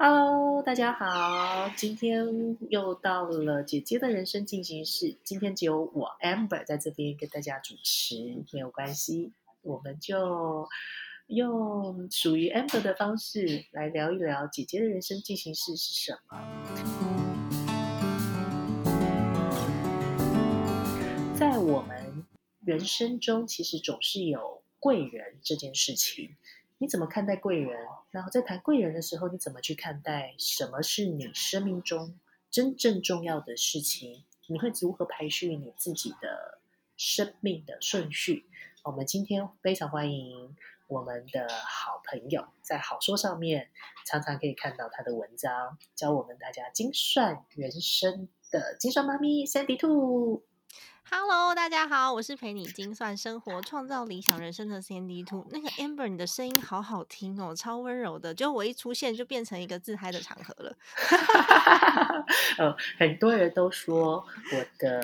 [0.00, 5.16] Hello，大家好，今天又到了姐姐的人生进行式。
[5.24, 8.14] 今天只有我 Amber 在这边跟大家主持，
[8.52, 10.68] 没有关系，我们就
[11.26, 16.38] 用属于 Amber 的方式来聊一聊姐姐的人生进行式是什么。
[21.34, 22.24] 在我们
[22.64, 26.36] 人生中，其实总是有贵人这件事情。
[26.80, 27.76] 你怎么看待贵人？
[28.10, 32.18] 然后在谈贵人的时候，你怎么去看待什么是你生命中
[32.50, 34.24] 真正重要的事情？
[34.46, 36.58] 你会如何排序你自己的
[36.96, 38.46] 生命的顺序？
[38.82, 43.68] 我们今天非常欢迎我们的好朋友，在好说上面
[44.06, 50.47] 常常可以看到他的文章，教我们大家精算人生的精算妈咪 Sandy 兔。
[51.10, 55.46] Hello，大家好，我是陪你精算生活、创造理想人生的 Sandy Two。
[55.50, 58.34] 那个 Amber，你的声音好好听哦，超温柔的。
[58.34, 60.76] 就我一出现，就变成一个自嗨的场合了。
[62.58, 65.00] 呃，很多人都说我的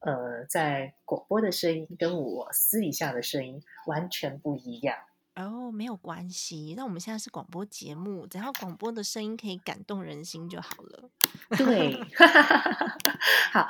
[0.00, 4.96] 呃，在广播的声音跟我私底下的声音完全不一样。
[5.34, 11.10] 哦，没有关系，那我们现在是广播节目，只要广播的声音可以感动人心就好了。
[11.56, 12.00] 对
[13.50, 13.68] 好。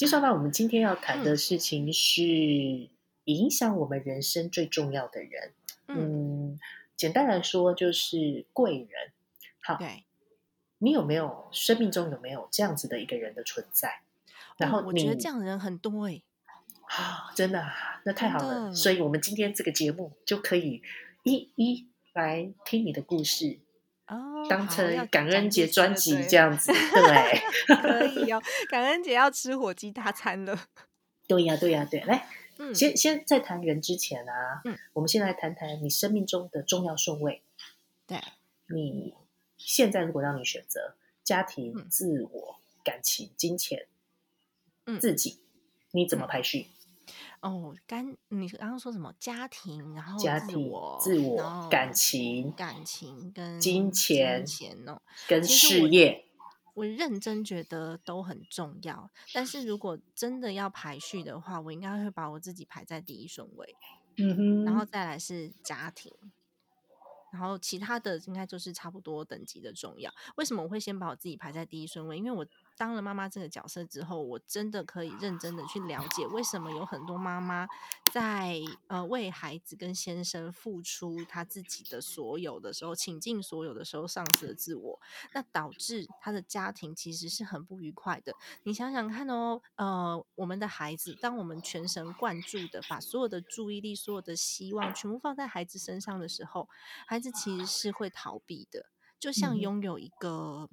[0.00, 2.22] 介绍到我们今天要谈的事情是
[3.24, 5.52] 影响我们人生最重要的人。
[5.88, 6.58] 嗯，
[6.96, 9.12] 简单来说就是贵人。
[9.60, 9.78] 好，
[10.78, 14.00] 你有没有生命中有没有这样子的一个人的存在？
[14.56, 16.22] 然后我觉得这样的人很多哎。
[16.84, 17.62] 啊，真的，
[18.04, 18.74] 那太好了。
[18.74, 20.80] 所以我们今天这个节目就可以
[21.24, 23.58] 一一来听你的故事。
[24.10, 28.42] 哦，当成感恩节专辑这样子，对，可以哦。
[28.68, 30.66] 感恩节要吃火鸡大餐了。
[31.28, 32.00] 对呀，对呀，对。
[32.00, 32.26] 来，
[32.58, 37.42] 嗯，先先在谈人之前啊，嗯，我们先来谈谈你生命中的重要顺位。
[38.08, 38.18] 对，
[38.66, 39.14] 你
[39.56, 43.86] 现在如果让你选择家庭、自我、感情、金钱，
[44.86, 45.38] 嗯，自己，
[45.92, 46.66] 你怎么排序？
[47.40, 49.14] 哦，干，你刚刚说什么？
[49.18, 50.70] 家庭，然后家庭、
[51.00, 56.26] 自我、感情、感情跟金钱、钱哦，跟事业，
[56.74, 59.10] 我认真觉得都很重要。
[59.32, 63.74] 但是如果真的要排序的话，我应该会把我自己排在第一顺位，
[64.18, 66.12] 嗯哼，然后再来是家庭，
[67.32, 70.12] 然后其他的应该就是差不多等级的重要。
[70.36, 72.18] 为什么我会先把我自己排在第一顺位？
[72.18, 72.46] 因为我。
[72.80, 77.68] 当了妈妈这个角色之后，我真的可以认真的去了解为什么有很多妈妈
[78.10, 84.98] 在呃为孩子跟先生付出他自己的所有的时候，倾尽所有的时候丧失了自我，
[85.34, 88.32] 那导致他的家庭其实是很不愉快的。
[88.62, 96.66] 你想想看哦，呃，我们的孩子，当我们全神贯注的把所有的注意力、所有的希望全部放在孩子身上的时候，
[97.06, 98.86] 孩子其实是会逃避的，
[99.18, 100.70] 就像拥有一个。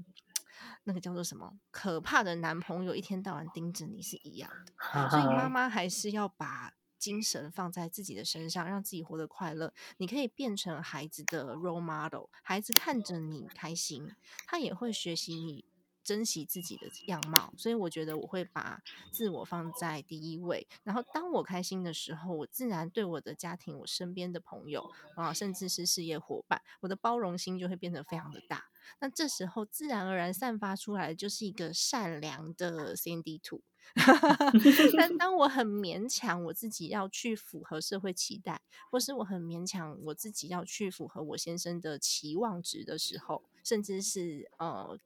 [0.88, 1.60] 那个叫做什么？
[1.70, 9.74] 可怕的男朋友一天到晚盯着你是一样的，所以妈妈还是要把精神放在自己的身上，让自己活得快乐。
[9.98, 14.16] 你可以变成孩子的 role model，孩子看着你开心，
[14.48, 15.66] 他也会学习你。
[16.08, 18.82] 珍惜自己的样貌，所以我觉得我会把
[19.12, 20.66] 自我放在第一位。
[20.86, 28.70] 然后当我开心的时候，我自然对我的家庭、我身边的朋友啊，甚至是事业伙伴，我的包容心就会变得非常的大。
[29.02, 33.62] 那这时候自然而然散发出来的就是一个善良的 CND Two。
[34.98, 44.98] 但当我很勉强我自己要去符合社会期待，或是我很勉强我自己要去符合我先生的期望值的时候，甚至是呃。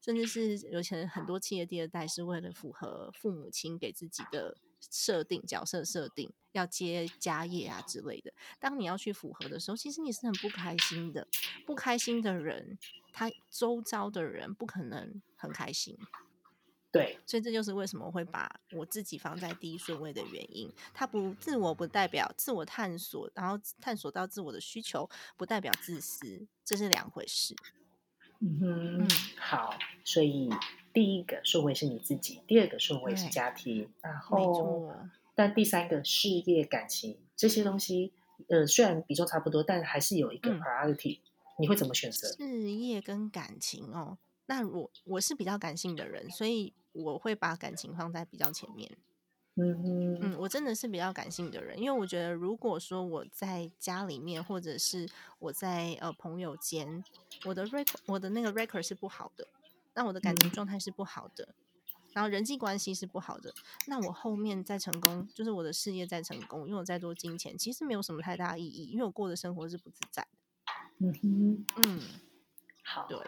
[0.00, 8.32] 甚至是有钱很多企业第二代是为了符合父母亲给自己的设定角色设定，要接家业啊之类的。
[8.60, 11.26] 当你要去符合的时候，其实你是很不开心的。
[11.66, 12.78] 不开心的人，
[13.12, 15.98] 他周遭的人不可能很开心。
[16.90, 20.72] 对，所以这就是为什么会把我自己放在第一顺位的原因。
[20.94, 27.54] 他不自我，不代表自我探索，然后探索到自我的需求，不代表自私，这是两回事。
[28.40, 29.08] 嗯哼，
[29.38, 29.74] 好，
[30.04, 30.48] 所以
[30.92, 34.92] 第一个顺位是你自己，第二个顺位是家庭，然后，
[35.34, 38.12] 但第三个事业、感情这些东西，
[38.48, 41.18] 呃，虽然比重差不多，但还是有一个 priority。
[41.60, 42.28] 你会怎么选择？
[42.28, 48.88] 事业跟感情哦，那我我是比较感性的人，所以我会把感情放在比较前面。
[49.60, 55.08] 嗯嗯，我真的是比较感性的人，因为我觉得，如果说我在家里面，或者是
[55.38, 57.04] 我在呃朋友间，
[57.44, 59.48] 我的 record 我的那个 record 是不好的，
[59.94, 61.54] 那我的感情状态是不好的，
[62.12, 63.52] 然后人际关系是不好的，
[63.86, 70.38] 那我后面再成功，就是我的事业再成功，拥有再多金钱，其实没有什么太大意义，因为我过的生活是不自在的。
[71.00, 72.00] 嗯哼，嗯。
[72.82, 73.18] 好，对，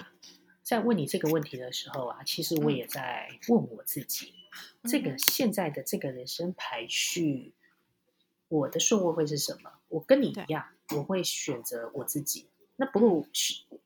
[0.62, 2.74] 在问你这个问题的时候啊，其实我嗯。
[2.74, 4.32] 也在问我自己，
[4.84, 7.52] 这个现在的这个人生排序，
[8.48, 9.72] 我的顺位会是什么？
[9.88, 12.48] 我跟你一样，我会选择我自己。
[12.76, 13.26] 那不过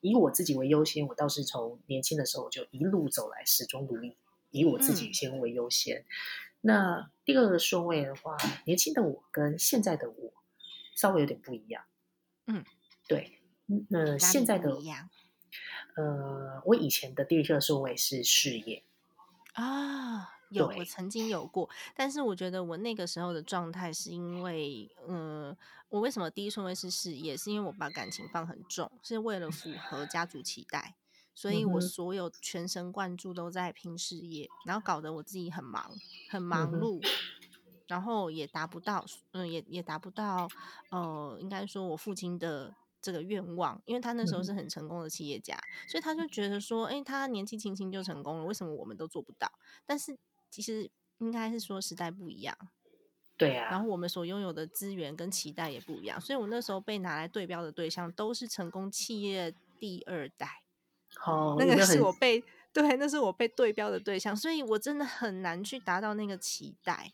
[0.01, 4.17] 以我自己为优先，我倒是从年轻的时候我就一路走来，始终如一，
[4.51, 6.05] 以我自己嗯先为优先。
[6.61, 10.33] 那第二个顺位的话，年轻的我跟现在的我
[10.95, 11.85] 稍微有点不一样。
[12.47, 12.65] 嗯，
[13.09, 13.39] 对，
[13.89, 14.71] 那呃，现在的
[15.97, 18.83] 呃，我以前的第一个顺位是事业，
[19.55, 25.56] 啊，有我曾经有过，但是我觉得我那个时候的状态是因为，呃，
[25.88, 30.94] 我为什么第一顺位是事业，是因为我把感情放很重，是为了符合家族期待，
[31.35, 35.91] 所以我所有全神贯注都在拼事业，然后搞得我自己很忙，
[36.31, 37.00] 很忙碌。
[37.87, 40.49] 然后也达不到，嗯，也也达不到，
[40.91, 45.55] 呃，应该说我父亲的这个愿望，因为他那时候嗯是很成功的企业家，
[45.87, 49.52] 所以他就觉得说，哎，他年纪轻轻就成功了，为什么我们都做不到？
[49.85, 50.17] 但是
[50.55, 52.56] 其实应该是说时代不一样，
[53.37, 60.62] 对啊，然后我们所拥有的资源跟期待也不一样，所以我那时候被拿来对标的对象都是成功企业第二代，
[61.27, 67.11] 哦，那个是我被对，那是我被对标的对象，所以我真的很难去达到那个期待。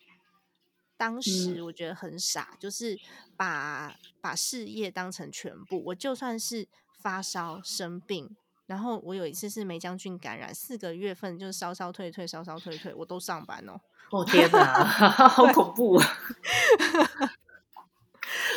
[0.99, 3.01] 当时我觉得很傻，就是
[3.35, 5.83] 把把事业当成全部。
[5.87, 6.69] 我就算是
[7.03, 8.37] 发烧生病，
[8.71, 13.73] 然后我有一次是梅将军感染，四个月份就是烧烧退退，烧烧退退，我都上班哦。
[14.13, 16.07] 哦天哪，好恐怖啊！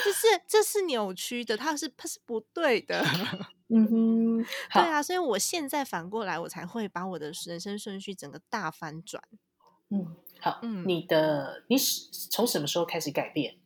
[0.04, 3.04] 这是这是扭曲的，它是它是不对的。
[3.74, 9.24] 嗯哼，好，对啊，所以我现在反过来，我才会把我的人生顺序整个大翻转。
[9.89, 13.57] 嗯，好，嗯你的你是从什么时候开始改变？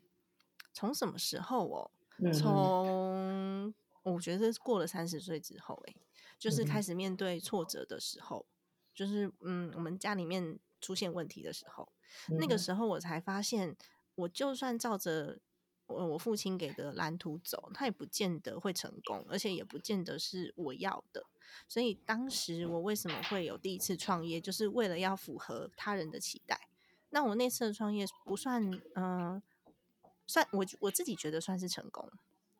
[0.73, 1.91] 从什么时候哦？
[2.33, 3.73] 从
[4.03, 5.95] 我觉得是过了三十岁之后、欸，
[6.39, 8.45] 就是开始面对挫折的时候，
[8.93, 11.91] 就是嗯，我们家里面出现问题的时候，
[12.39, 13.75] 那个时候我才发现，
[14.15, 15.39] 我就算照着
[15.87, 21.25] 我我父亲给的蓝图走，他也不见得会成功，而且也不见得是我要的。
[21.67, 26.67] 所以当时我为什么会有第一次创业，就是为了要符合他人的期待。
[27.09, 29.41] 那我那次的创业不算，嗯、
[30.27, 32.11] 算我我自己觉得算是成功，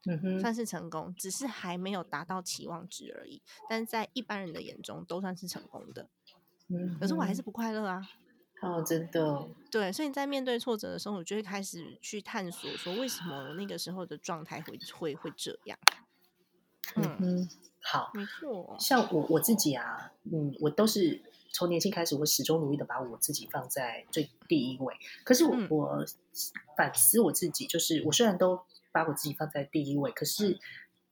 [0.08, 3.42] 嗯，算是成功，只是还没有达到期望值而已。
[3.70, 6.08] 但是在一般人的眼中都算是成功的，
[6.70, 8.08] 嗯可是我还是不快乐啊。
[8.60, 15.78] 哦，真的，对，所以你在面对挫折的时候，我就会开始去探索，说为什么我那个时候的状态会会会这样。
[16.96, 17.50] 嗯嗯，
[17.84, 21.22] 好，没错，像我我自己啊，嗯，我都是
[21.52, 24.96] 从年轻开始，我始终努力的把我自己放在最第一位。
[25.24, 26.06] 可是我、嗯我
[26.76, 28.60] 反思我自己，就是我虽然都
[28.98, 30.60] 把我自己放在第一位，可是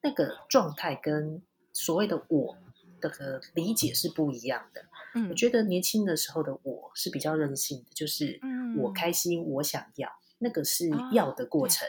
[0.02, 2.58] 那个状态跟所谓的我
[3.00, 4.86] 的理解是不一样的。
[5.14, 8.40] 嗯，我觉得年轻的时候的我是比较任性的，就是
[8.78, 10.10] 我嗯开心，我想要，
[10.40, 11.88] 那个是啊要的过对程，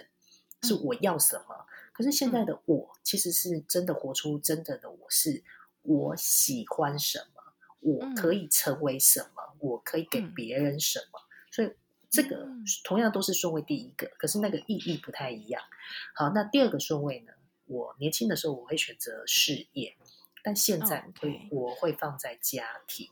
[0.62, 1.66] 是嗯我要什么。
[1.94, 5.43] 可是现在的我，其实是真的活出真正的我，是
[5.81, 7.43] 我喜欢什么，
[7.81, 11.20] 我可以成为什么，我可以给嗯别人什么。
[12.11, 15.62] 这个嗯同样都是顺位第一个，可是那个意义不太一样。
[16.14, 17.32] 好，那第二个顺位呢？
[17.67, 19.97] 我年轻的时候我会选择事业，
[20.44, 23.08] 但现在哦会、我会放在家庭。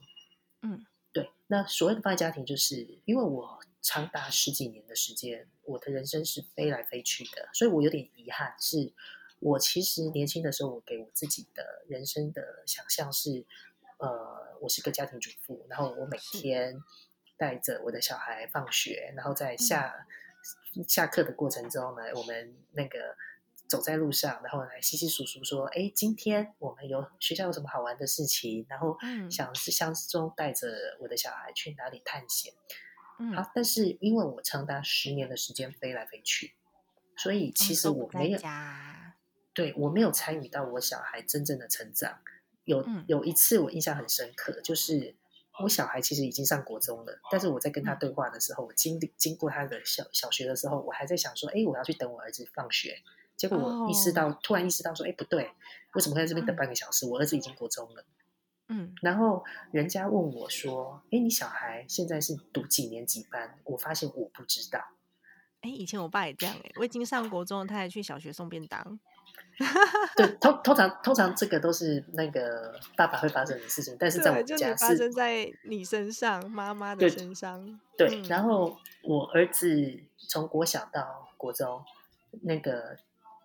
[0.63, 8.93] 嗯对，那所谓的放在家庭，就是因为我长达十几年的时间，我的人生是飞来飞去的，所以我有点遗憾，是
[9.41, 13.45] 我其实年轻的时候，我给我自己的人生的想象是，
[13.99, 16.81] 呃，我是个家庭主妇，然后我每天
[17.45, 20.07] 带着我的小孩放学，然后嗯在下、
[20.89, 23.17] 下课的过程中呢，我们那个。
[23.67, 30.69] 走在路上，然后来稀稀疏疏说：“哎，今天我们有学校有什么好玩的事情？”然后嗯想是相中带着
[31.01, 32.53] 我的小孩去哪里探险。
[33.19, 36.53] 嗯，好，但是因为我长达十年的时间飞来飞去，
[37.17, 39.15] 所以其实我没有、家，
[39.55, 42.21] 对我没有参与到我小孩真正的成长。
[42.65, 45.17] 有、嗯有一次我印象很深刻，就是
[45.63, 52.99] 我小孩其实已经上国中了，但是我在跟他嗯对话的时候，我经历经过他的小小学的时候，我还在想说，哎，我要去等我儿子放学。
[53.37, 55.51] 结果我意识到，突然意识到说，哎，不对，
[55.95, 57.07] 为什么会在这边等半个小时？
[57.07, 58.05] 我儿子已经国中了。
[58.69, 64.81] 嗯然后人家问我说：“哎，你小孩现在是读几年级班？”我发现我不知道。
[65.61, 68.99] 哎，以前我爸也这样哎、我已经上国中了，他还去小学送便当。
[70.17, 77.81] 对，通通常通常这个都是那个爸爸会发生的事情，但是在我对，们家是生在你身上，妈妈的身上。
[77.97, 78.09] 对。
[78.09, 81.85] 嗯然后我儿子从国小到国中，
[82.43, 82.97] 那个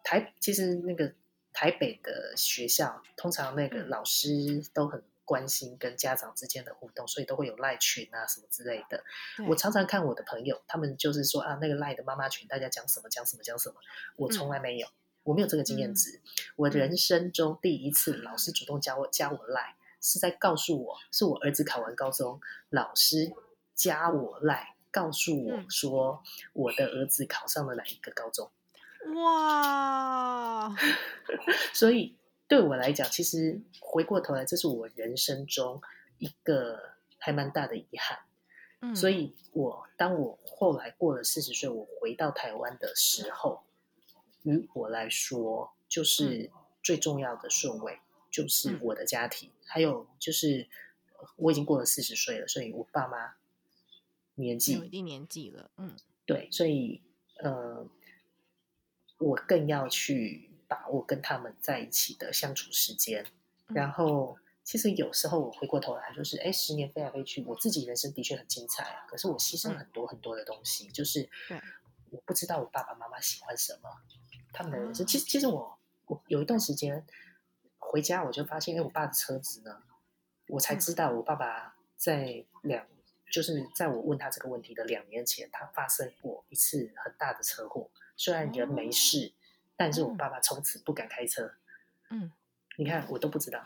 [0.04, 1.14] 台其实那个
[1.54, 9.04] 台北的学校，通常那个嗯老师都很关心跟家长之间的互动，所以都会有赖群啊什么之类的。
[9.48, 13.76] 我常常看我的朋友，他们就是说啊，那个赖的妈妈群，大家讲什么讲什么讲什么，
[14.16, 14.88] 我从来没有，
[15.24, 16.20] 我没有这个经验嗯值。
[16.56, 23.32] 我人生中第一次老师主动加我加我赖，是在告诉我，是我儿子考完高中，老师
[23.76, 26.24] 加我赖，告诉我嗯说
[26.54, 28.50] 我的儿子考上了哪一个高中。
[29.16, 30.76] 哇，
[31.74, 35.82] 所以对我来讲，其实回过头来，这是我人生中
[36.18, 36.80] 一个
[37.18, 38.20] 还蛮大的遗憾。
[38.82, 43.64] 嗯，所以我当我后来过了四十岁，我回到台湾的时候，
[44.50, 46.52] 于我来说，就是
[46.82, 48.00] 最重要的顺位
[48.32, 48.80] 就是嗯。
[48.82, 50.68] 我的家庭，还有就是
[51.18, 53.36] 呃我已经过了四十岁了，所以我爸妈
[54.36, 55.96] 年纪有一定年纪了，嗯。
[56.26, 57.02] 对，所以
[57.38, 57.88] 呃，
[59.18, 63.26] 我更要去把握跟他们在一起的相处时间。
[63.68, 63.76] 嗯。
[63.76, 69.78] 然后，其实有时候我回过头来，就是哎，十年飞来飞去，我自己人生的确很精彩啊，可是我牺牲嗯。
[69.78, 71.28] 很多很多的东西，就是
[72.12, 73.90] 我不知道我爸爸妈妈喜欢什么，
[74.54, 75.04] 他们的人生。
[75.04, 77.06] 哦其实，其实我我有一段时间
[77.78, 79.82] 回家，我就发现，哎，我爸的车子呢，
[80.48, 82.86] 我才嗯知道我爸爸在两。
[83.32, 87.92] 就是在我问他这个问题的两年前，他发生过一次很大的车祸。
[88.18, 89.34] 虽然人没事，
[89.78, 91.54] 但是我嗯爸爸从此不敢开车。
[92.10, 92.32] 嗯，
[92.78, 93.64] 你看，我都不知道。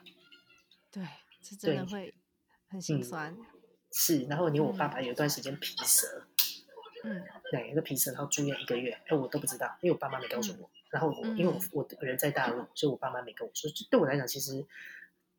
[0.92, 1.08] 对，
[1.42, 2.13] 这真的对会
[2.68, 3.38] 很心嗯酸，
[3.90, 6.43] 是，然后你我爸嗯爸有一段时间皮蛇，嗯
[7.52, 10.70] 对，一个皮疹，然后住院一个月，哎，我都不知道，因为我爸妈没告诉嗯我。
[10.90, 13.70] 然后我因为我嗯我人在大陆，所以我爸妈没跟我说。
[13.72, 14.66] 就对我来讲，其实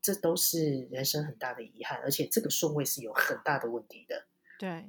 [0.03, 4.25] 这都是人生很大的遗憾，而且这个顺位是有很大的问题的。
[4.59, 4.85] 对，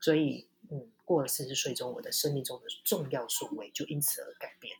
[0.00, 4.76] 所以，嗯，过了四十岁中，我的生命中的重要顺位就因此而改变。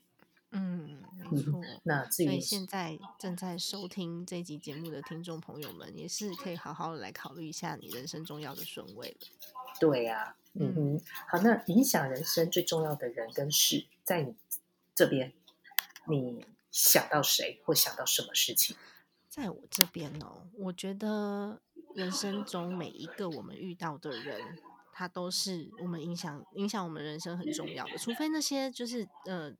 [0.50, 1.60] 嗯，没嗯错。
[1.84, 9.26] 那至于现在正在收听这集节目的听众朋友们，也是可以好好的来考虑一下你人生重要的顺位了。
[9.78, 14.34] 对呀、嗯哼，好，那影响人生最重要的人跟事，在你
[14.94, 15.32] 这边，
[16.06, 18.76] 你想到谁或想到什么事情？
[19.28, 21.60] 在我这边哦，我觉得
[21.94, 24.58] 人生中每一个我们遇到的人，
[24.92, 27.96] 他都是我们影响影响我们人生很重要的。
[27.98, 29.52] 除非那些就是呃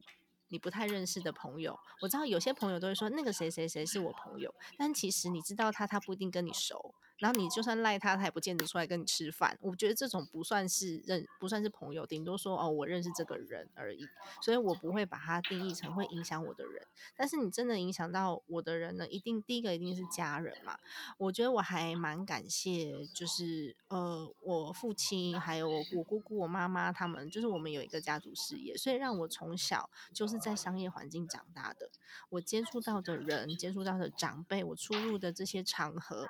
[0.48, 6.94] 你不太认识的朋友，我知道有些朋友都会说那个谁谁谁是我朋友，但其实你知道他，他不一定跟你熟。
[7.18, 9.58] 然后你就算赖他，他也不见得出来跟你吃饭。
[9.60, 14.06] 我觉得这种不算是认，不算是朋友，顶多说哦，我认识这个人而已。
[14.40, 16.87] 所以我不会把它定义成会影响我的人。
[17.16, 20.78] 但是你真的影响到我的人呢，一定第一个一定是家人嘛。
[21.18, 31.90] 我觉得我还蛮感谢，就是呃，我父亲还有我姑姑、我妈妈他们，就是我们有一个家族事业，所以让我从小就是在商业环境长大的。
[32.30, 36.28] 我接触到的人、接触到的长辈，我出入的这些场合，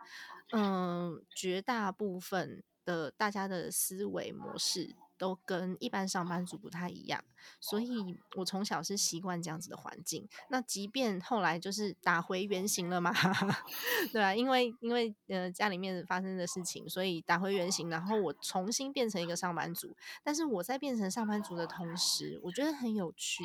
[0.53, 7.23] 嗯，绝大部分的大家的思维模式都跟一般上班族不太一样，
[7.61, 10.27] 所以我从小是习惯这样子的环境。
[10.49, 13.13] 那即便后来就是打回原形了嘛，
[14.13, 19.95] 对啊，因为因为呃家里面发生的事情，所以打回原形，然后我重新变成一个上班族。
[20.23, 23.45] 但是我在变成上班族的同时，我觉得很有趣，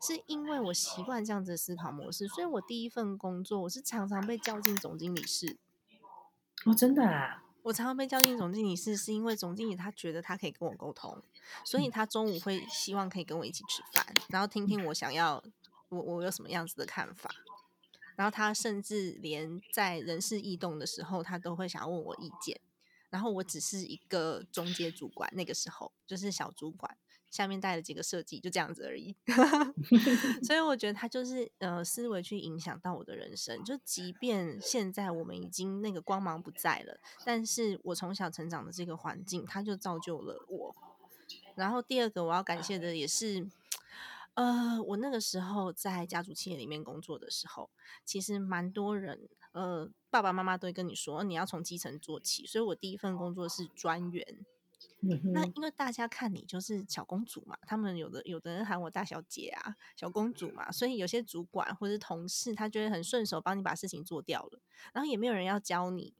[0.00, 5.56] 是因为我习惯这样子的思考模式，所以我第一份工作我是常常被叫进总经理室。
[6.64, 11.22] 哦，真的啊，我常常被叫进总经理室，是因为总经理他觉得他可以跟我沟通，
[11.64, 15.42] 所以他中午会希望可以跟我一起吃饭，然后听听我想要
[15.88, 17.30] 我我有什么样子的看法。
[18.16, 22.60] 然后他甚至连在人事异动的时候，他都会想要问我意见。
[23.10, 26.96] 然后我只是一个中介主管，那个时候就是小主管，
[27.34, 29.12] 下面带了几个设计，就这样子而已。
[30.46, 40.76] 所以我觉得他就是呃思维去影响到我的人生，就即便现在我们已经那个光芒不在了，但是我从小成长的这个环境，它就造就了我。
[41.56, 43.48] 然后第二个我要感谢的也是，
[44.34, 47.68] 呃，我那个时候在家族企业里面工作的时候，
[48.04, 54.46] 其实蛮多人，呃，爸爸妈妈都会跟你说你要从基层做起，所以我第一份工作是专员。
[55.10, 64.60] 嗯，那因为大家看你就是小公主嘛，他们有的有的人喊我大小姐啊，小公主嘛，所以有些主管或是同事，他觉得很顺手帮你把事情做掉了，
[64.92, 66.14] 然后也没有人要教你，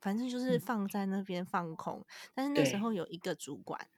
[0.00, 0.60] 反正就是嗯。
[0.60, 2.04] 放在那边放空。
[2.34, 3.88] 但是那时候有一个主管，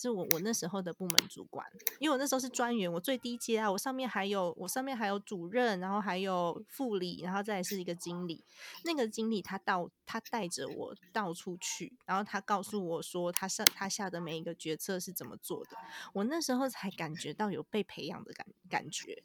[0.00, 1.66] 是我我那时候的部门主管，
[1.98, 8.44] 因为我那时候是专员，我最低阶啊，我上面还有我上面还有主任，然后还有副理，然后再来是一个经理。
[8.84, 15.76] 那个经理他到他带着我到处去，然后他告诉我说他上他下的每一个决策是怎么做的，
[16.12, 19.24] 我那时候才感觉到有被培养的感感觉。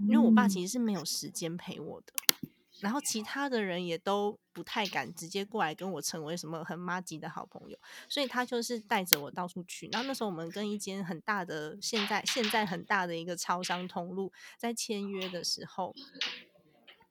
[0.00, 2.12] 因为我爸嗯其实是没有时间陪我的，
[2.80, 7.78] 然后其他的人也都不太敢直接过来跟我成为什么很妈吉的好朋友，
[8.08, 9.88] 所以他就是带着我到处去。
[9.92, 15.94] 然后那时候我们跟一间很大的现在现在很大的一个超商通路在签约的时候，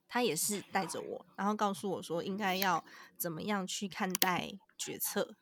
[0.07, 2.83] 他也是带着我，然后告诉我说应该要
[3.17, 5.35] 怎么样去看待决策，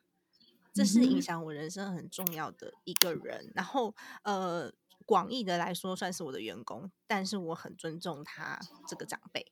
[0.74, 3.52] 这是影响我人生很重要的一个人。
[3.56, 4.72] 然后呃，
[5.06, 9.52] 广义的来说算是我的员工，但是我很尊重他这个长辈。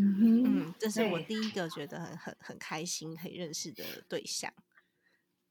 [0.00, 4.52] 嗯，嗯，这是我第一个觉得很很很开心可以认识的对象。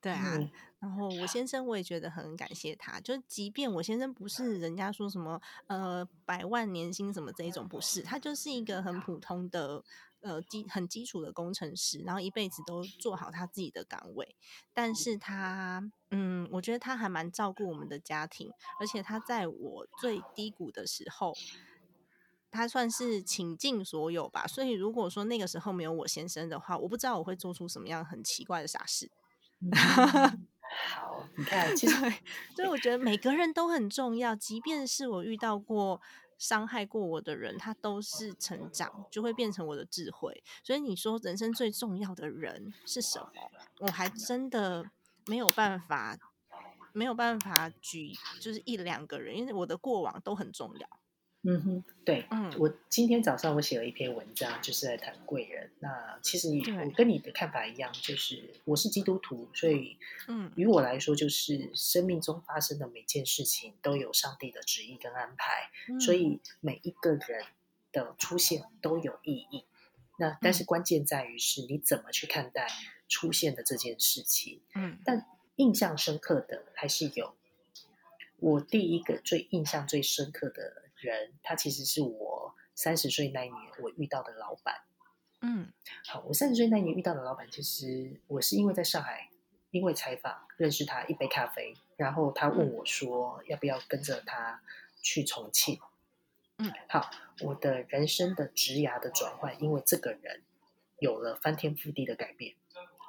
[0.01, 9.83] 对啊，嗯然后我先生我也觉得很感谢他，就即便我先生不是人家说什么呃百万年薪什么这一种，不是，他就是一个很普通的
[10.21, 14.37] 呃基很基础的工程师，然后一辈子都做好他自己的岗位，
[14.73, 21.33] 但是他嗯，我觉得他还蛮照顾我们的家庭，而且他在我最低谷的时候。
[22.51, 29.09] 他算是倾尽所有吧，所以如果说那个时候没有我先生的话，我不知道我会做出什么样很奇怪的傻事。
[30.93, 31.95] 好，你看，其实，
[32.55, 35.99] 所以我觉得每个人都很重要，即便是我遇到过
[36.37, 40.43] 伤害过我的人，他都是成长，就会变成我的智慧。
[40.63, 43.31] 所以你说人生最重要的人是什么？
[43.79, 44.91] 我还真的
[45.25, 46.15] 没有办法，
[46.93, 50.98] 没有办法举就是一两个人，因为我的过往都很重要。
[51.43, 55.71] 嗯哼，对，嗯我今天早上我写了一篇文章，就是在谈贵人。
[55.79, 65.69] 那其实你我跟你的看法一样，就是我是基督徒，所以嗯于我来说，就是生命中发生的每件事情都有上帝的旨意跟安排，
[66.01, 67.45] 所嗯以每一个人
[67.93, 69.63] 的出现都有意义。
[70.17, 72.67] 那但是嗯关键在于是你怎么去看待
[73.07, 74.59] 出现的这件事情。
[74.75, 77.33] 嗯但印象深刻的还是有。
[78.41, 84.81] 我第一个最印象最深刻的人，他其实是我三十岁那一年我遇到的老板。
[85.41, 85.71] 嗯
[86.05, 89.29] 好，我三十岁那一年遇到的老板，其实我是因为在上海，
[89.71, 94.61] 因为采访认识他一杯咖啡，然后他问我说要不要跟着他
[95.01, 95.79] 去重庆。
[96.57, 97.09] 嗯，好，
[97.41, 100.43] 我的人生的职涯的转换，因为这个人
[100.99, 102.55] 有了翻天覆地的改变。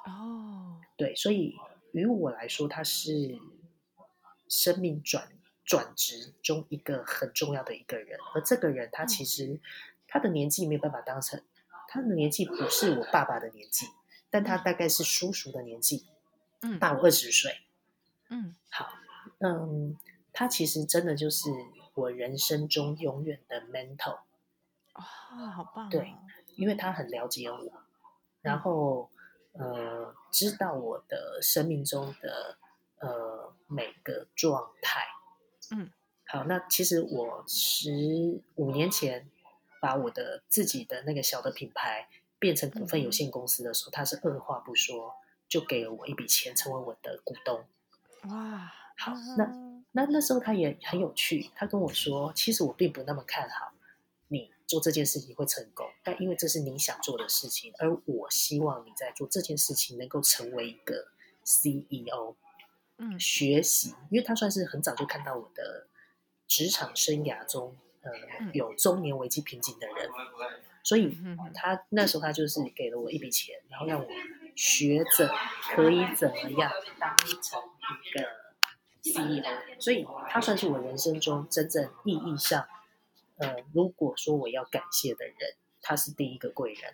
[0.05, 1.57] 哦对，所以
[1.91, 3.37] 于我来说，他是
[4.47, 5.27] 生命转
[5.71, 8.19] 转职中一个很重要的一个人。
[8.35, 9.57] 而这个人，他其实
[10.05, 11.41] 他的年纪没有办法当成，
[11.87, 13.85] 他的年纪不是我爸爸的年纪，
[14.29, 16.05] 但他大概是叔叔的年纪，
[16.59, 17.61] 嗯大我二十岁。
[18.27, 18.91] 嗯好，
[19.37, 19.97] 嗯，
[20.33, 21.49] 他其实真的就是
[21.93, 24.19] 我人生中永远的 mentor。
[24.93, 25.01] 哦，
[25.55, 25.89] 好棒、哦！
[25.89, 26.13] 对
[26.57, 27.81] 因为他很了解我，
[28.41, 29.09] 然后
[29.53, 32.57] 呃，知道我的生命中的
[32.99, 35.07] 呃每个状态。
[35.71, 35.89] 嗯，
[36.25, 39.29] 好，那其实我十五年前
[39.81, 42.07] 把我的自己的那个小的品牌
[42.37, 45.15] 变成股份有限公司的时候，他是二话不说
[45.47, 47.65] 就给了我一笔钱，成为我的股东。
[48.29, 49.45] 哇，好啊那
[49.93, 53.73] 那那时候他也很有趣，他跟我说，其实我并不那么看好
[54.27, 61.07] 你做这件事情会成功，但因为这是你想做的事情，而我希望你在做这件事情能够成为一个
[61.43, 62.35] CEO，
[63.01, 63.19] 嗯。
[63.19, 65.87] 学习，因为他算是很早就看到我的
[66.47, 68.51] 职场生涯中，呃，嗯。
[68.53, 70.09] 有中年危机瓶颈的人，
[70.83, 71.17] 所以
[71.53, 74.07] 他那时候他就是给了我一笔钱，然后让我
[74.55, 75.29] 学着
[75.73, 77.59] 可以怎么样当成
[77.89, 78.29] 一个
[79.03, 82.67] CEO，所以他算是我人生中真正意义上，
[83.37, 85.35] 呃，如果说我要感谢的人，
[85.81, 86.93] 他是第一个贵人。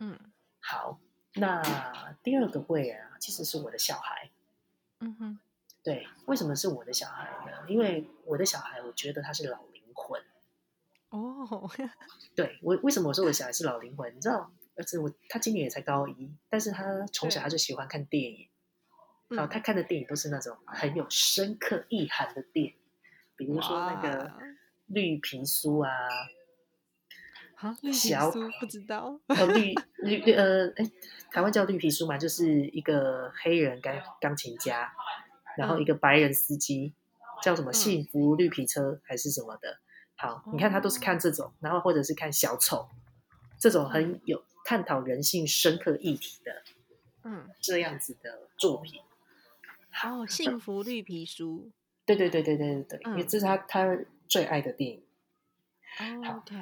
[0.00, 0.18] 嗯。
[0.60, 0.98] 好，
[1.34, 4.30] 那第二个贵人啊，其实是我的小孩。
[5.00, 5.38] 嗯哼，
[5.82, 7.68] 对，为什么是我的小孩呢？
[7.68, 10.20] 因为我的小孩，我觉得他是老灵魂。
[11.10, 11.70] 哦，
[12.34, 14.14] 对我为什么我说我的小孩是老灵魂？
[14.14, 18.48] 你知道，儿子我他今年也才高一，但是他从小他就喜欢看电影。
[19.28, 22.74] 然后他看的电影都是那种很有深刻意涵的电影，
[23.36, 24.38] 比如说那个哇
[24.86, 25.90] 绿皮书啊，
[27.56, 30.90] 啊，绿皮小书不知道，呃绿绿绿呃，哎，
[31.32, 34.92] 台湾叫绿皮书嘛，就是一个黑人钢钢琴家，
[35.56, 36.92] 然后一个白人司机，
[37.42, 37.72] 叫什么嗯。
[37.72, 39.78] 幸福绿皮车还是什么的。
[40.16, 42.88] 好，你看他都是看这种，然后或者是看小丑，
[43.58, 46.62] 这种很有探讨人性深刻议题的
[47.22, 49.00] 嗯，这样子的作品。
[50.04, 51.70] 哦，幸福绿皮书
[52.04, 53.26] 对对对对对对对，因为嗯。
[53.26, 53.96] 这是他他
[54.28, 55.02] 最爱的电影。
[55.96, 56.56] 好，OK，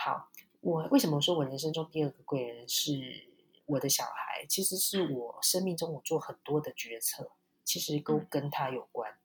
[0.00, 0.30] 好，
[0.60, 3.28] 我为什么说我人生中第二个贵人是
[3.66, 4.46] 我的小孩？
[4.48, 7.32] 其实是我生命中我做很多的决策，
[7.64, 9.18] 其实都嗯跟他有关。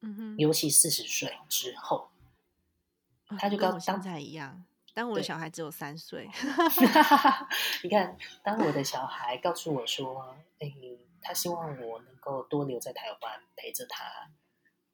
[0.00, 2.10] 嗯哼，尤其四十岁之后，
[3.40, 6.30] 他就跟我现告当在一样，当我的小孩只有三岁。
[7.82, 10.72] 你看，当我的小孩告诉我说：“哎，
[11.20, 14.30] 他希望我能够多留在台湾陪着他，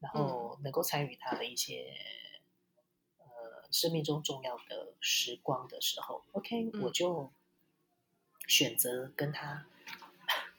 [0.01, 2.24] 然后能够参与他的一些呃
[3.75, 7.33] 生命中重要的时光的时候，OK，、嗯我就
[8.47, 9.67] 选择跟他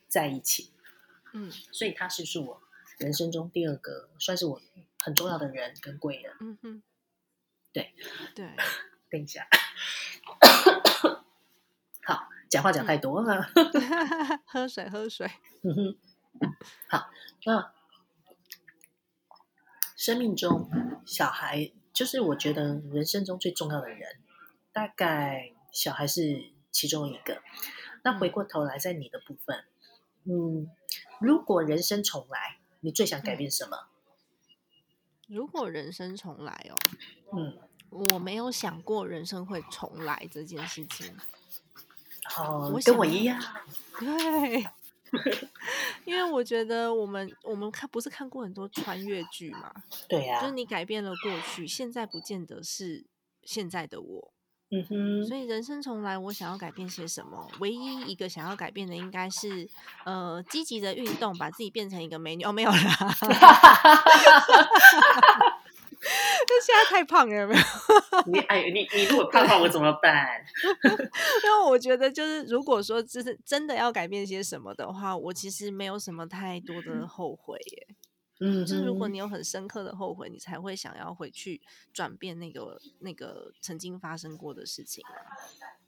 [0.09, 0.73] 在一起。
[1.31, 2.61] 嗯所以他是是我
[2.97, 4.61] 人生中第二个算是我
[4.97, 6.35] 很重要的人跟贵人。
[6.41, 6.83] 嗯哼，
[7.71, 7.93] 对
[8.35, 8.53] 对，
[9.09, 9.47] 等一下，
[12.03, 13.49] 好，讲话讲太多了。
[14.45, 15.25] 喝水喝水。
[15.63, 15.97] 嗯哼，
[16.89, 17.09] 好，
[17.45, 17.73] 那
[19.95, 20.69] 生命中
[21.05, 24.19] 小孩就是我觉得人生中最重要的人，
[24.73, 27.41] 大概小孩是其中一个。
[28.03, 29.63] 那回过头来，在你的部分，
[30.25, 30.69] 嗯，
[31.19, 33.87] 如果人生重来，你最想改变什么？
[35.27, 36.75] 如果人生重来哦，
[37.31, 37.57] 嗯，
[37.89, 41.15] 我没有想过人生会重来这件事情。
[42.37, 43.41] 哦，我跟我一样，
[43.97, 44.67] 对，
[46.05, 49.73] 因为我觉得我们我们看不是看过很多穿越剧嘛，
[50.07, 53.05] 对呀、就是你改变了过去，现在不见得是
[53.43, 54.31] 现在的我。
[54.71, 57.47] 嗯哼，所以人生重来，我想要改变些什么？
[57.59, 59.69] 唯一一个想要改变的，应该是
[60.05, 62.43] 呃积极的运动，把自己变成一个美女。
[62.43, 62.77] 哦，没有啦，
[66.47, 67.61] 就现在太胖了， 有没有？
[68.31, 70.43] 你哎，你你如果胖的话，我怎么办？
[71.43, 77.95] 因为我觉得，就是如果说就是真的要改变些什么的话，我其实没有什么太多的后悔耶。
[78.41, 81.61] 嗯就是如果你有很深刻的后悔，你才会想要回去
[81.93, 85.15] 转变那个那个曾经发生过的事情嘛。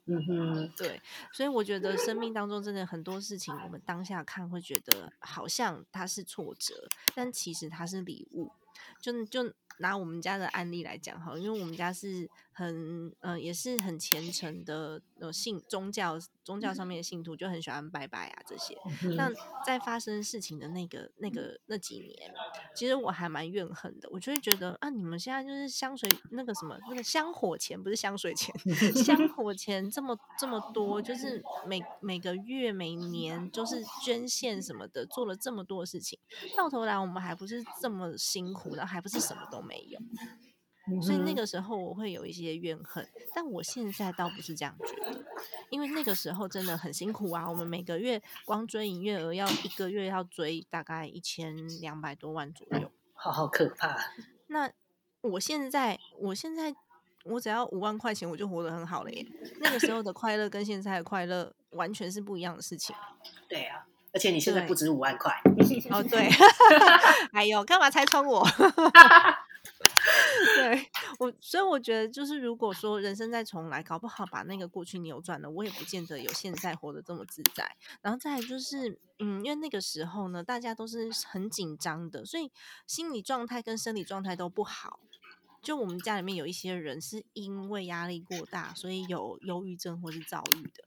[0.10, 1.02] 嗯哼，对，
[1.34, 8.50] 所以我觉得生命当中真的很多事情，我们当下看会觉得好像它是挫折，但其实它是礼物。
[9.02, 18.76] 就就拿我们家的案例来讲哈，因为我们家是很呃也是很虔诚的呃信宗教宗教上面的信徒，就很喜欢拜拜啊这些。
[19.04, 19.32] 嗯那
[19.64, 22.34] 在发生事情的那个、那个、那几年，
[22.76, 24.10] 其实我还蛮怨恨的。
[24.12, 28.52] 我就会觉得啊，你们现在就是香水那个什么那个香火钱，不是香水钱，
[29.04, 36.18] 香 火钱这么这么多，就是每每个月、每年就是捐献什么的，做了这么多事情，
[36.58, 40.00] 到头来我们还不是这么辛苦，然后还不是什么都没有。
[41.02, 45.24] 所以那个时候我会有一些怨恨，但我现在倒不是这样觉得，
[45.70, 47.50] 因为那个时候真的很辛苦啊。
[47.50, 52.92] 我们每个月光追营业额要一个月要追大概一千两百多万左右。
[53.14, 53.98] 好好可怕。
[54.48, 54.72] 那
[55.22, 56.74] 我现在，我现在
[57.26, 59.26] 我只要五万块钱，我就活得很好了耶。
[59.60, 62.96] 那个时候的快乐跟现在的快乐完全是不一样的事情。
[63.50, 65.34] 对啊，而且你现在不止五万块。
[65.90, 66.30] 哦，对
[67.34, 68.48] 哎呦，干嘛拆穿我？
[70.56, 77.76] 对 我，所以我觉得，就是如果说人生再重来，搞不好把那个过去扭转了，我也不见得有现在活得这么自在。
[78.02, 82.52] 然后再来就是，嗯，因为那个时候呢，大家都是很紧张的，所以
[82.86, 85.00] 心理状态跟生理状态都不好。
[85.62, 90.84] 就我们家里面有一些人是因为压力过大，所以有忧郁症或是躁郁的。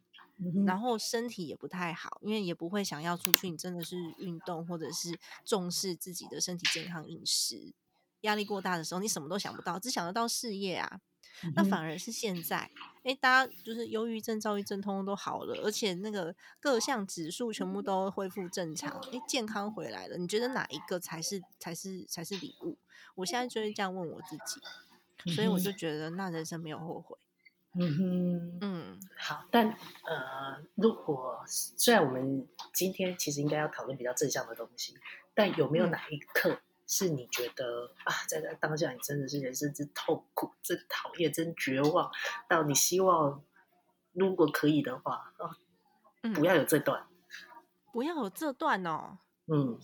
[0.66, 7.74] 然后身体也不太好，因为也不会想要出去，你真的是运动或者是重视自己的身体健康饮食。
[8.22, 11.00] 压力过大的时候，你什么都想不到，只想得到事业啊。
[11.54, 12.70] 那反而是现在，
[13.02, 20.18] 哎，大家就是忧郁症、躁郁症通通都好了，而且那个各项指数全部都恢复正常，哎，健康回来了。
[20.18, 22.76] 你觉得哪一个才是才是才是礼物？
[23.14, 27.16] 我现在就会这样问我自己，所以我就觉得那人生没有后悔。
[27.72, 34.98] 嗯哼，嗯好，但呃，如果虽然我们今天其实应该要讨论比较正向的东西，
[35.34, 42.10] 但有没有嗯哪一刻是你觉得啊，在在当下你真的是人生之痛苦、真讨厌、真绝望，
[42.48, 43.44] 到你希望
[44.12, 45.56] 如果可以的话啊，
[46.24, 47.06] 嗯，不要有这段，
[47.92, 49.18] 不要有这段哦。
[49.46, 49.78] 嗯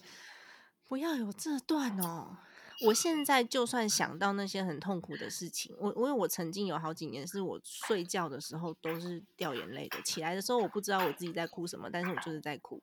[0.88, 2.38] 不要有这段哦！
[2.86, 12.80] 我现在就算想到那些很痛苦的事情，我因为我曾经有好几年是我睡觉的时候都是掉眼泪的，起来的时候我不知道我自己在哭什么，但是我就是在哭。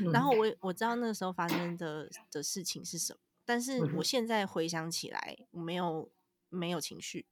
[0.00, 6.10] 嗯然后我我知道那时候发生的的事情是什么，但是我现在回想起来，我没有
[6.50, 7.24] 没有情绪，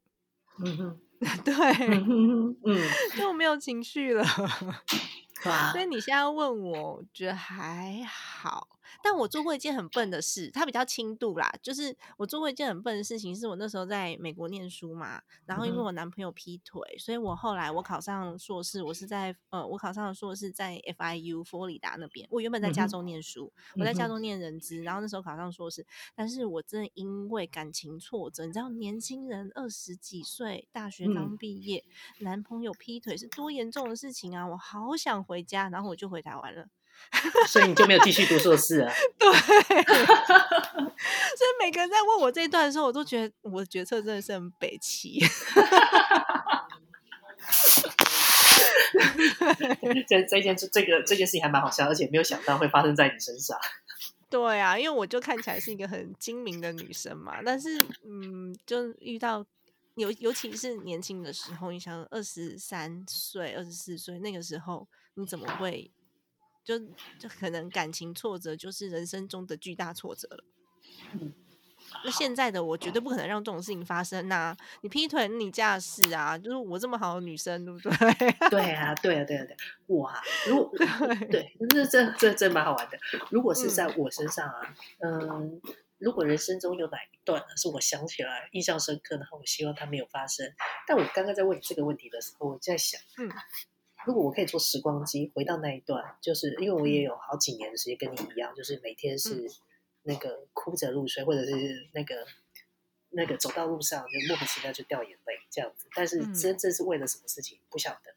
[0.64, 1.00] 嗯哼。
[1.42, 4.22] 对，嗯哼嗯，就没有情绪了。
[5.72, 5.86] 所以。
[5.86, 11.52] 你现在问我，我觉得还好，但我做过一件很笨的事，它比较轻度啦。
[11.62, 22.26] 就是我做过一件很笨的事情，是我那时候在美国念书嘛，然后因为我男朋友劈腿，所以我后来我考上硕士，我是在呃，我考上的硕士在 FIU 佛罗里达那边。
[22.30, 31.84] 我原本在加州念书，我在加州念人资，然后那时候考上硕士，但是我真的因为感情挫折，你知道，年轻人二十几岁，大学刚毕业，
[32.20, 34.46] 男朋友劈腿是多严重的事情啊！
[34.48, 36.68] 我好想回家，然后我就回台湾了。
[37.46, 38.92] 所以你就没有继续读硕士啊？
[39.18, 39.38] 对， 所
[41.46, 45.20] 以每个人在问我这一段的时候，我都觉得我的决策真的是很北齐。
[50.08, 53.56] 这这件这这个这件事情还蛮好笑，而且没有想到会发生在你身上。
[54.28, 59.46] 对啊，因为我就看起来是一个很精明的女生嘛，但是嗯，就遇到
[59.94, 65.92] 尤尤其是年轻的时候，你想二十三岁、二十四岁那个时候，你怎么会？
[66.64, 66.78] 就
[67.18, 70.44] 就可能感情挫折就是人生中的巨大挫折了。
[72.02, 74.56] 那现在的我绝对不可能让这种事情发生呐！
[74.80, 77.90] 你劈腿，你架势啊，就是我这么好的女生，对不对？
[78.50, 79.56] 对啊，对啊，对啊，对！
[79.94, 80.72] 哇，如果
[81.30, 82.98] 对，这这这这蛮好玩的。
[83.30, 85.60] 如果是在我身上啊，嗯，
[85.98, 90.52] 如果人生中有哪一段是我想起来印象深刻的话，我希望它没有发生。
[90.88, 93.30] 但我刚刚在问你这个问题的时候，我在想，嗯。
[94.06, 99.50] 如果我可以坐时光机回到那一段，就是因为我也有好几年的时间跟你一样，就是每天是
[100.02, 102.26] 那个哭着入睡，或者是那个
[103.10, 105.88] 那个走到路上就莫名其妙就掉眼泪这样子。
[105.94, 108.14] 但是真正是为了什么事情不晓得。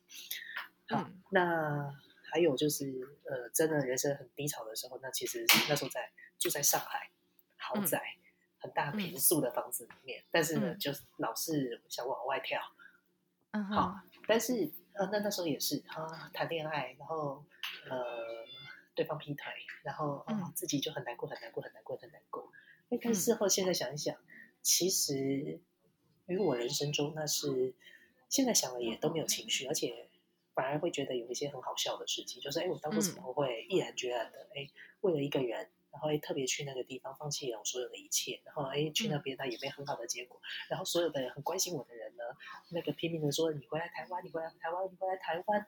[0.96, 1.96] 好，那
[2.32, 7.10] 还有就是呃，真的人生很低潮的时候，那其实那时候在住在上海
[7.56, 8.02] 豪宅
[8.60, 12.60] 很大平素的房子里面，但是呢，就是老是想往外跳。
[13.52, 14.70] 嗯，好，但是。
[14.98, 17.44] 呃，那那时候也是啊，谈恋爱，然后
[17.90, 17.98] 呃，
[18.96, 19.46] 对方劈腿，
[19.84, 22.52] 然后啊，自己就很难过，很难过，很难过，很难过。
[22.90, 24.16] 哎，但事后现在想一想，
[24.62, 25.60] 其实
[26.26, 27.74] 于我人生中，那是
[28.30, 30.10] 现在想了也都没有情绪，而且
[30.54, 34.70] 反而会觉得有一些很好笑的事情，就是哎，我当初怎么会毅然决然的哎，
[35.02, 35.70] 为了一个人。
[35.98, 38.40] 然后哎，特别去那个地方，放弃了我所有的一切。
[38.46, 40.40] 然后哎，去那边他也没很好的结果。
[40.70, 42.24] 然后所有的人很关心我的人呢，
[42.70, 45.66] 那个拼命的说：“你回来台湾，你回来台湾，你回来台湾。”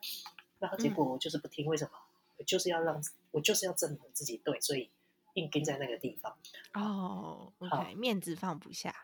[0.60, 1.90] 然后结果我就是不听，为什么？
[2.36, 4.88] 我就是要让，我就是要证明自己对，所以
[5.34, 6.38] 硬跟在那个地方。
[6.74, 8.94] 哦，OK，面子放不下。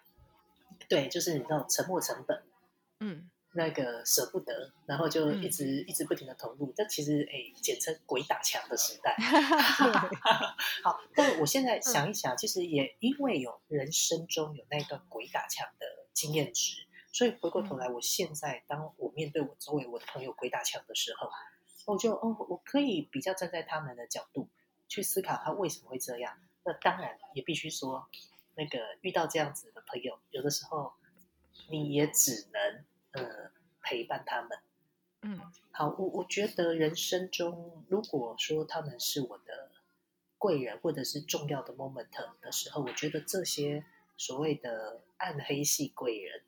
[0.89, 2.45] 对，就是你知道沉没成本。
[3.01, 3.29] 嗯。
[3.57, 6.73] 那个舍不得，然后就一直一直不停的投入。
[6.77, 9.17] 这其实哎，简称“鬼打墙”的时代。
[10.85, 21.31] 好，但我现在想一想，其实也因为有人生中有那段鬼打墙的经验值，所以回过头来，我现在当我面对我周围我的朋友鬼打墙的时候，
[21.87, 24.51] 我就哦，我可以比较站在他们的角度
[24.87, 26.39] 去思考他为什么会这样。
[26.63, 28.07] 那当然也必须说，
[28.55, 30.93] 那个遇到这样子的朋友，有的时候
[31.71, 32.85] 你也只能。
[33.17, 33.51] 呃，
[33.83, 34.59] 陪伴他们，
[35.23, 39.71] 嗯，好，我我觉得人生中，如果说他们是我的
[40.37, 42.09] 贵人或者是重要的 moment
[42.41, 43.85] 的时候，我觉得这些
[44.19, 46.43] 所谓的暗黑系贵人，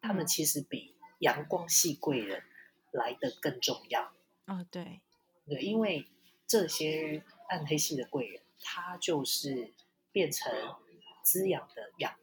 [0.00, 2.42] 他们其实比阳光系贵人
[2.90, 4.14] 来的更重要。
[4.46, 5.02] 哦，对，
[5.46, 6.06] 对，因为
[6.46, 9.74] 这些暗黑系的贵人，他就是
[10.10, 10.52] 变成
[11.22, 12.14] 滋养的养。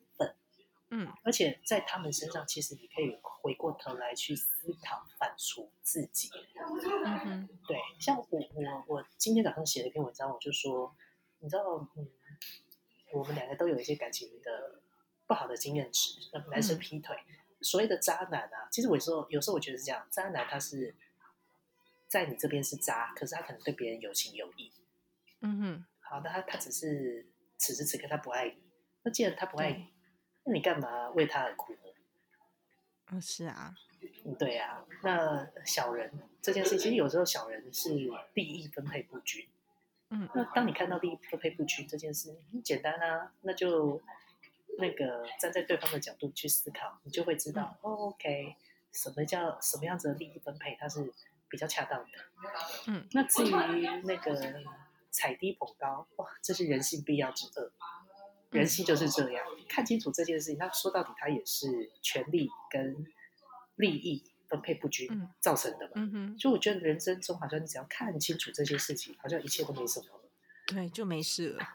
[0.93, 6.30] 嗯，而且在他们身上，其实你可以回过头来去思考、反刍自己。
[7.06, 10.93] 嗯哼，对，像我我我今天早上写了一篇文章，我就说，
[11.39, 11.63] 你知道，
[11.95, 12.12] 嗯，
[13.13, 14.82] 我们两个都有一些感情的
[15.25, 16.19] 不好的经验值。
[16.49, 17.15] 男生劈腿，
[17.62, 20.93] 所谓的渣男啊，其实我说有时候我觉得是这样，渣男他是
[22.10, 24.69] 在你这边是渣，可是他可能对别人有情有义。
[25.39, 28.62] 嗯哼，好的，他他只是此时此刻他不爱你，
[29.04, 29.88] 那既然他不爱你。
[30.43, 31.80] 那你干嘛为他而哭呢？
[33.12, 33.75] 嗯，是啊，
[34.39, 34.86] 对啊。
[35.04, 37.89] 那小人这件事，其实有时候小人是
[38.34, 39.47] 利益分配不均。
[40.10, 44.01] 嗯，那当你看到利益分配不均这件事，很简单啊，那就
[44.77, 48.56] 那个站在对方的角度去思考，你就会知道，OK，
[48.91, 51.12] 什么叫什么样子的利益分配，它是
[51.49, 52.17] 比较恰当的。
[52.88, 53.51] 嗯，那至于
[54.04, 54.63] 那个
[55.10, 57.71] 踩低捧高，哇，这是人性必要之恶。
[58.51, 60.57] 人性就是这样，看清楚这件事情。
[60.57, 63.05] 那说到底，它也是权力跟
[63.75, 65.91] 利益分配不均造成的嘛。
[65.95, 66.37] 嗯哼。
[66.37, 70.29] 就我觉得人生中，好像你只要看清楚这些事情，好像一切都没什么了。
[70.67, 71.65] 对，就没事了。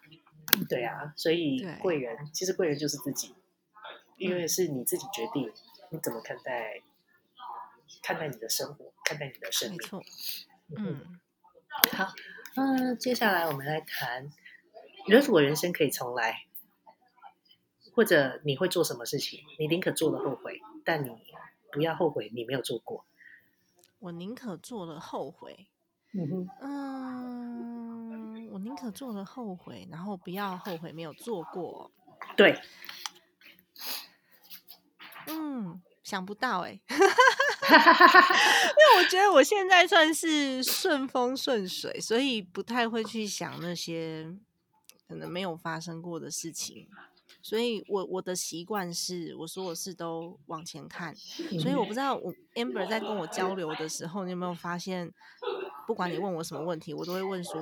[0.69, 3.35] 对啊，所以贵人其实贵人就是自己，
[4.17, 5.53] 因为是你自己决定
[5.91, 6.83] 你怎么看待
[8.03, 9.79] 看待你的生活，看待你的生命。
[9.79, 10.05] 没错。
[10.77, 11.21] 嗯。
[11.93, 12.13] 好，
[12.57, 14.31] 嗯，接下来我们来谈。
[15.09, 16.47] 如果人生可以重来，
[17.97, 19.41] 或者你会做什么事情？
[19.59, 21.11] 你宁可做了后悔，但你
[21.73, 23.07] 不要后悔你没有做过。
[23.99, 25.67] 我宁可做了后悔，
[26.13, 31.91] 嗯哼，嗯，我宁可做了后悔，然后不要后悔没有做过。
[32.37, 32.61] 对，
[35.27, 36.99] 嗯，想不到哎、 因为
[38.99, 44.37] 我觉得我现在算是顺风顺水，所以不太会去想那些
[45.09, 46.91] 可能没有发生过的事情。
[47.49, 51.15] 所以我我的习惯是我所有事都往前看，
[51.61, 51.97] 所以我不。
[51.97, 55.11] 知道我 Amber 在跟我交流的时候，你有没有发现，
[55.87, 57.59] 不管你问我什么问题，我都会问说，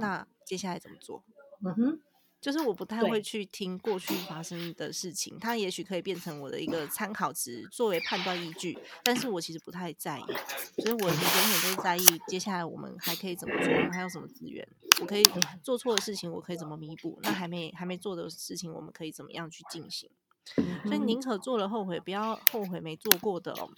[0.00, 1.22] 那接下来怎么做？
[1.64, 2.00] 嗯哼，
[2.40, 10.24] 就是我不太会去听过去发生的事情，它也许可以变成我的一个参考值，作为判断依据，但是我其实不太在意，
[10.82, 14.66] 所以我永远都是在意接下来我们还可以怎么做，我们还有什么资源，
[15.00, 15.22] 我可以
[15.62, 20.08] 做错的事情，我可以怎么弥补，那还没还没做的事情，我们可以怎么样去进行。
[20.84, 23.70] 所以宁可做了后悔，不要后悔没做过的哦。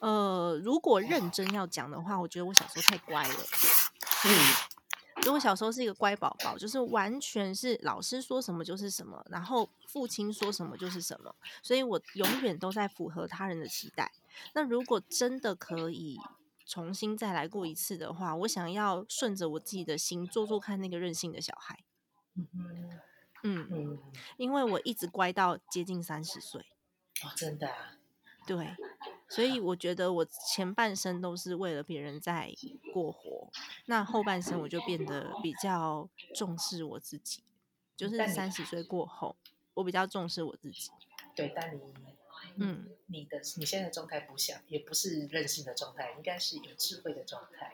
[0.00, 3.34] 呃，如果认真要讲的话，我觉得我小时候太乖了。
[4.24, 4.77] 嗯
[5.28, 14.10] 所以我小时候是一个乖宝宝，就是完全是老师说什么就是什么，然后父亲说什么就是什么，所以我永远都在符合他人的期待。
[14.54, 16.18] 那如果真的可以
[16.64, 21.78] 重新再来过一次的话，我想要顺着我自己的心做做看那个任性的小孩。
[22.34, 23.00] 嗯哼
[23.42, 23.98] 嗯，嗯，
[24.38, 26.62] 因为我一直乖到接近三十岁，
[27.22, 27.98] 哦，真的啊，
[28.46, 28.74] 对，
[29.28, 32.50] 所以我觉得我前半生都是为了别人在
[32.94, 33.37] 过活，
[33.86, 37.42] 那后半生我就变得比较重视我自己，
[37.96, 39.36] 就是但你三十岁过后，
[39.74, 40.90] 我比较重视我自己。
[41.34, 41.80] 对，但你，
[42.56, 47.72] 嗯，你的你现在的状态不像，也不是任性的状态，应该是有智慧的状态。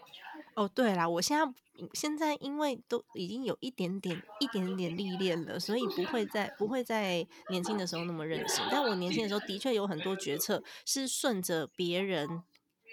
[0.55, 1.53] 哦，对啦，我现在
[1.95, 8.65] 现在因为都已经有一点点一点点历练了，所以不会在不会在年轻的时候那么任性。
[8.71, 12.43] 但我年轻的时候的确有很多决策是顺着别人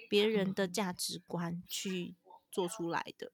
[0.10, 2.15] 别人的价值观去
[2.51, 3.31] 做出来的。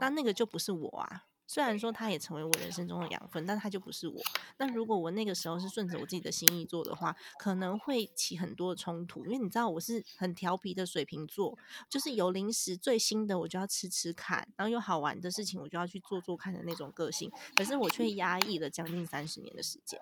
[0.00, 1.24] 那那个就不是我啊。
[1.50, 4.20] 虽然说它也成为我人生中的养分，但它就不是我。
[4.58, 17.32] 那如果我那个时候是顺着我自己的心意做的话，可能会起很多的冲突，因为你知道我是很调皮的水瓶座，就是有零食最新的我就要吃吃看，然后有好玩的事情我就要去做做看的那种个性。
[17.56, 19.98] 可是我却压抑了将近三十年的时间。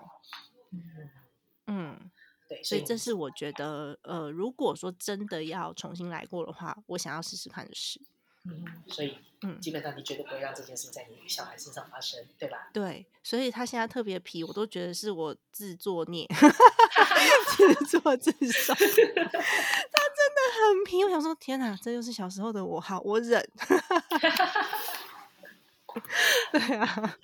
[0.72, 1.10] 嗯，
[1.68, 2.10] 嗯，
[2.48, 8.00] 对，所以这是我觉得，呃，如果说真的要重新来过的话，我想要试试看的事。
[8.48, 12.70] 嗯，所以嗯基本上你绝对不会让这件事在你小孩身上发生，对吧？
[12.72, 16.24] 对，所以他现在特别皮，我都觉得是我自作孽，
[17.56, 18.72] 自作自受。
[18.78, 23.44] 他真的很皮，我想说，天哪，这就是小时候的我，好，我忍。
[26.52, 27.16] 对啊，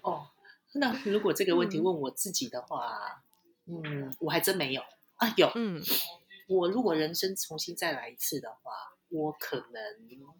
[0.00, 0.30] 哦，
[0.72, 3.22] 那如果这个问题嗯问我自己的话，
[3.66, 4.82] 嗯，我还真没有。
[5.16, 5.32] 啊。
[5.36, 5.82] 有，嗯。
[6.48, 8.72] 我如果人生重新再来一次的话，
[9.08, 10.34] 我可能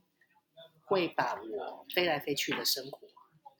[0.84, 3.08] 会把我飞来飞去的生活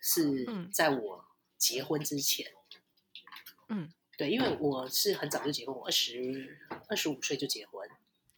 [0.01, 0.70] 是嗯。
[0.72, 1.25] 在我
[1.57, 2.53] 结婚之前。
[3.68, 7.88] 嗯，对，因为我是很早就结婚，我二十二十五岁就结婚，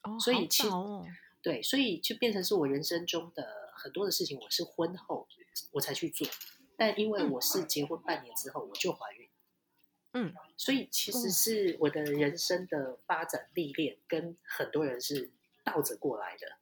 [0.02, 1.04] 哦，所以其哦，
[1.42, 5.26] 对，所以就变成是我人生中的很多的事情，我是婚后
[5.72, 6.28] 我才去做，
[6.76, 7.32] 但因为嗯。
[7.32, 9.23] 我是结婚半年之后我就怀孕，
[10.14, 11.30] 嗯，所以其实嗯。
[11.30, 15.30] 是我的人生的发展历练跟很多人是
[15.62, 16.56] 倒着过来的。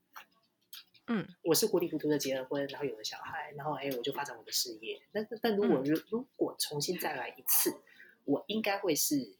[1.06, 5.02] 嗯，我是糊里糊涂的结了婚，然后有了小孩，然后哎，我就发展我的事业。
[5.12, 5.84] 那但如果嗯。
[5.84, 7.80] 如、如果重新再来一次，
[8.24, 9.36] 我应该会是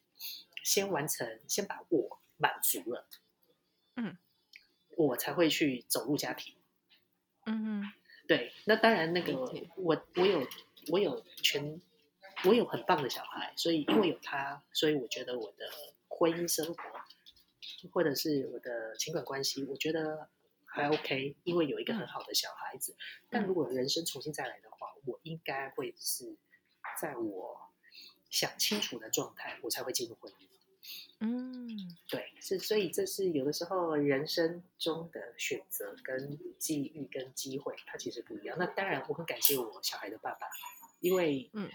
[0.63, 3.07] 先完成，先把我满足了，
[3.95, 4.17] 嗯，
[4.97, 6.53] 我才会去走入家庭。
[7.45, 7.93] 嗯嗯
[8.27, 9.33] 对，那当然，那个
[9.75, 10.47] 我我有
[10.91, 11.81] 我有全
[12.45, 15.69] 我有很棒的小孩，所以因为有他，所以我觉得我的
[16.07, 16.83] 婚姻生活
[17.91, 20.29] 或者是我的情感关系，我觉得
[20.65, 22.95] 还 OK，因为有一个很好的小孩子。
[23.29, 26.35] 但如果人生重新再来的话，我应该会是
[26.99, 27.71] 在我
[28.29, 30.47] 想清楚的状态，我才会进入婚姻。
[31.19, 38.57] 嗯对，是所以这是有的时候人生中的选择跟际遇跟机会，它其实不一样。
[38.59, 40.47] 那当然，我很感谢我小孩的爸爸，
[40.99, 41.69] 因为嗯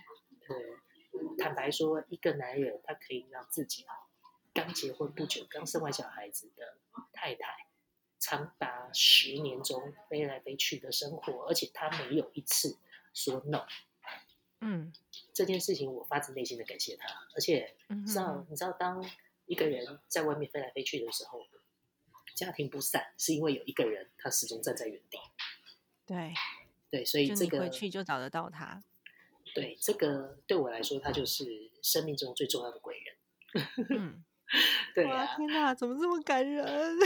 [0.49, 3.85] 呃，坦白说，一个男人他可以让自己
[4.55, 6.79] 刚结婚不久、刚生完小孩子的
[7.13, 7.69] 太太，
[8.19, 12.77] 长达十年中飞来飞去的生活，而且他没有一次
[13.15, 13.67] 说 no。
[14.61, 14.93] 嗯
[15.33, 17.07] 这件事情我发自内心的感谢他，
[17.37, 19.05] 而且嗯知道你知道，当
[19.47, 21.47] 一个人在外面飞来飞去的时候，
[22.35, 25.19] 家庭不散是因为有一个人他始终站在原地。
[26.05, 26.35] 对，
[26.91, 28.83] 对，所以就这个你回去就找得到他。
[29.55, 31.45] 对，这个对我来说，他就是
[31.83, 33.67] 生命中最重要的贵人。
[33.91, 34.25] 嗯，
[34.95, 36.65] 对哇，啊，天哪，怎么这么感人？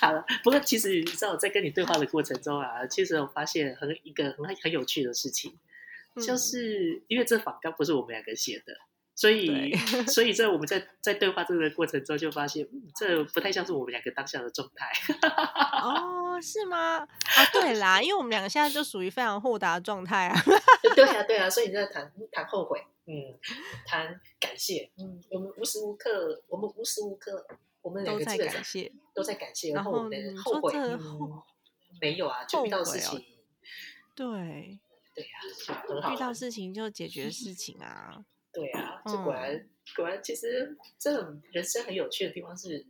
[0.00, 5.58] 好了，不过其实你知道，我在跟你对话的过程中啊，其实我发现很一个很很有趣的事情，
[6.24, 8.74] 就嗯是因为这访纲不是我们两个写的，
[9.16, 9.72] 所以
[10.08, 14.90] 所以在我们在在对话这个过程中就发现，嗯，这不太像是我们两个当下的状态。
[15.82, 16.98] 哦，是吗？
[16.98, 17.06] 啊，
[17.52, 20.42] 对啦，因为我们两个现在就属于非常豁达的状态啊。
[20.96, 23.38] 对啊，对啊，所以你在谈谈后悔，嗯，
[23.86, 27.46] 谈感谢，嗯，我们无时无刻，我们无时无刻，
[27.82, 31.42] 我们两都在个基本上感谢，都在感谢，然然后我们后你的后悔，
[32.00, 33.24] 没有啊，就遇到事情，
[34.16, 34.80] 对，
[35.14, 38.24] 对呀、遇到事情就解决事情啊。
[38.54, 42.86] 对啊，这果然、嗯果然，其实这种人生很有趣的地方是，一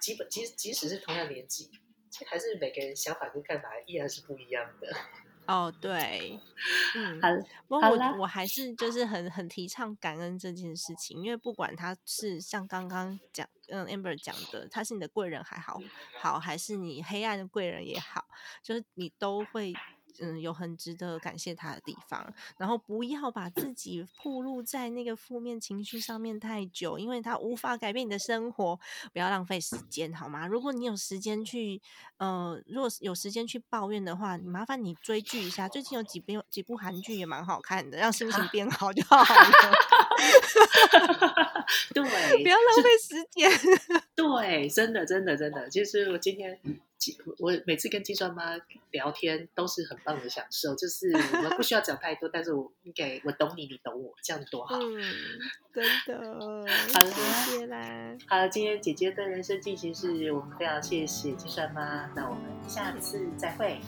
[0.00, 1.70] 基本即即使是同样年纪，
[2.10, 4.94] 其实还是每个人想法跟看法依然是不一样的。
[5.48, 6.38] 哦，对，
[6.94, 7.28] 嗯，好，
[7.66, 15.80] 不过我我还是就是很很提倡感恩这件事情，因为不管他是像刚刚讲，嗯，amber 讲的，他是你的贵人还好
[16.20, 18.26] 好，还是你黑暗的贵人也好，
[18.62, 19.72] 就是你都会。
[20.20, 28.78] 嗯，有很值得感谢他的地方，然后不要把自己暴露在那个负面情绪上面太久，因为他无法改变你的生活。
[29.12, 30.46] 不要浪费时间，好吗？
[30.46, 31.80] 如果你有时间去，
[32.18, 35.68] 呃，如果有时间去抱怨的话，麻烦你追剧一下。
[35.68, 39.24] 最近有几部几部韩剧也蛮好看的，让心情变 好就好了。
[41.94, 42.02] 对，
[42.42, 43.50] 不要浪费时间。
[44.14, 46.70] 对，真的，真的，真的，其实我今天，其
[47.38, 48.56] 我每次跟金算妈
[48.90, 54.76] 聊天都是很棒的享受，就是 我们不需要讲太多，但是我应该我懂你，你懂我，这样多好。
[54.78, 55.00] 嗯，
[55.72, 56.18] 真的。
[56.92, 58.16] 好了，啦。
[58.26, 63.80] 好了，今天姐姐的人生进行式，我们非常谢谢金算妈，那我们下次再会，